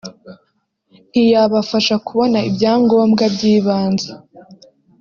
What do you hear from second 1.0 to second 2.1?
ntiyabafasha